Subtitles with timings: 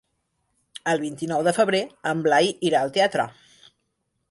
[0.93, 3.29] El vint-i-nou de febrer en Blai irà al teatre.